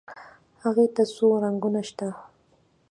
هغې 0.63 0.87
ته 0.95 1.03
څو 1.13 1.27
رنګونه 1.43 1.81
شته. 1.89 2.07